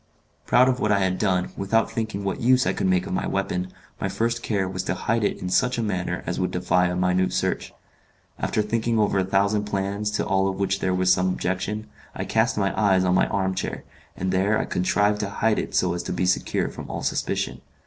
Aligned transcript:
Proud 0.47 0.67
of 0.67 0.79
what 0.79 0.91
I 0.91 1.01
had 1.01 1.19
done, 1.19 1.51
without 1.55 1.91
thinking 1.91 2.23
what 2.23 2.41
use 2.41 2.65
I 2.65 2.73
could 2.73 2.87
make 2.87 3.05
of 3.05 3.13
my 3.13 3.27
weapon, 3.27 3.71
my 3.99 4.09
first 4.09 4.41
care 4.41 4.67
was 4.67 4.81
to 4.85 4.95
hide 4.95 5.23
it 5.23 5.37
in 5.37 5.47
such 5.47 5.77
a 5.77 5.83
manner 5.83 6.23
as 6.25 6.39
would 6.39 6.49
defy 6.49 6.87
a 6.87 6.95
minute 6.95 7.31
search. 7.31 7.71
After 8.39 8.63
thinking 8.63 8.97
over 8.97 9.19
a 9.19 9.23
thousand 9.23 9.65
plans, 9.65 10.09
to 10.17 10.25
all 10.25 10.47
of 10.47 10.59
which 10.59 10.79
there 10.79 10.95
was 10.95 11.13
some 11.13 11.27
objection, 11.29 11.85
I 12.15 12.25
cast 12.25 12.57
my 12.57 12.73
eyes 12.75 13.03
on 13.05 13.13
my 13.13 13.27
arm 13.27 13.53
chair, 13.53 13.83
and 14.17 14.31
there 14.31 14.57
I 14.57 14.65
contrived 14.65 15.19
to 15.19 15.29
hide 15.29 15.59
it 15.59 15.75
so 15.75 15.93
as 15.93 16.01
to 16.01 16.11
be 16.13 16.25
secure 16.25 16.67
from 16.67 16.89
all 16.89 17.03
suspicion. 17.03 17.61